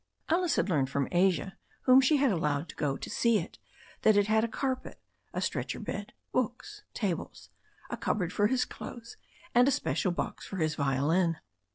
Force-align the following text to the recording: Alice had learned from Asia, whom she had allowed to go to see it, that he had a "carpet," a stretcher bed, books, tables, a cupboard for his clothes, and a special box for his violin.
Alice 0.29 0.55
had 0.55 0.67
learned 0.67 0.89
from 0.89 1.07
Asia, 1.11 1.59
whom 1.83 2.01
she 2.01 2.17
had 2.17 2.31
allowed 2.31 2.67
to 2.69 2.75
go 2.75 2.97
to 2.97 3.07
see 3.07 3.37
it, 3.37 3.59
that 4.01 4.15
he 4.15 4.23
had 4.23 4.43
a 4.43 4.47
"carpet," 4.47 4.99
a 5.31 5.39
stretcher 5.39 5.79
bed, 5.79 6.11
books, 6.31 6.81
tables, 6.95 7.51
a 7.91 7.97
cupboard 7.97 8.33
for 8.33 8.47
his 8.47 8.65
clothes, 8.65 9.17
and 9.53 9.67
a 9.67 9.71
special 9.71 10.11
box 10.11 10.43
for 10.43 10.57
his 10.57 10.73
violin. 10.73 11.37